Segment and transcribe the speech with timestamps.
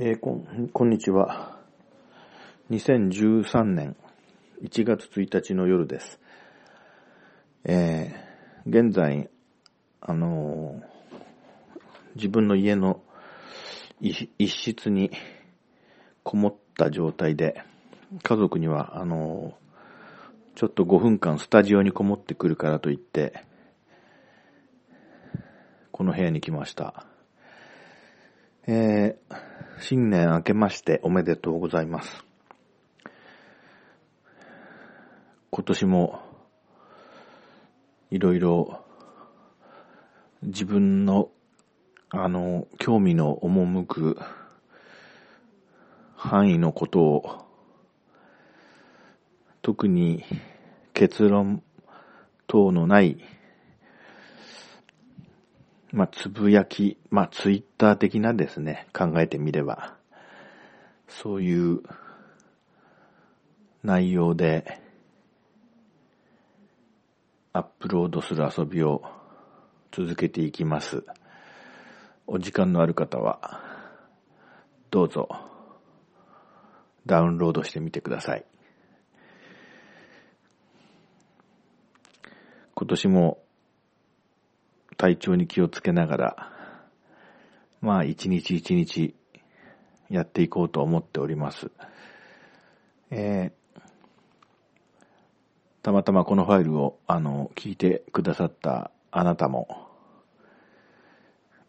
[0.00, 1.58] えーこん、こんにちは。
[2.70, 3.96] 2013年
[4.62, 6.20] 1月1日の夜です。
[7.64, 9.28] えー現在、
[10.00, 11.18] あのー
[12.14, 13.02] 自分の家の
[14.00, 15.10] 一室に
[16.22, 17.64] こもった状態で、
[18.22, 19.58] 家族には、あの
[20.54, 23.44] ちょっと5分間スタジオにこもってくるからと言って、
[25.90, 27.04] この部屋に来ました。
[28.68, 29.17] え
[29.80, 32.24] 新年明けましておめでとうございます。
[35.50, 36.20] 今年も
[38.10, 38.84] いろいろ
[40.42, 41.30] 自分の
[42.10, 44.18] あの興味の赴く
[46.16, 47.46] 範囲のことを
[49.62, 50.24] 特に
[50.94, 51.62] 結論
[52.46, 53.18] 等のない
[55.90, 59.96] まあ、つぶやき、まあ、ツイッター的なですね、考えてみれば、
[61.08, 61.82] そういう
[63.82, 64.82] 内容で、
[67.54, 69.02] アップロードする遊びを
[69.90, 71.04] 続けていきます。
[72.26, 73.62] お時間のある方は、
[74.90, 75.28] どうぞ、
[77.06, 78.44] ダウンロードしてみてください。
[82.74, 83.42] 今年も
[84.98, 86.52] 体調に気をつけながら、
[87.80, 89.14] まあ一日一日
[90.10, 91.70] やっていこうと思っております。
[93.10, 93.58] えー
[95.88, 99.88] たまたまこのファイルを、あの、聞いてくださったあなたも、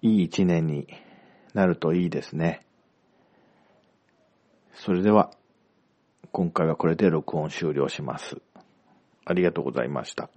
[0.01, 0.87] いい一年に
[1.53, 2.65] なるといいですね。
[4.73, 5.31] それでは、
[6.33, 8.41] 今回はこれで録音終了します。
[9.23, 10.29] ありがとうございました。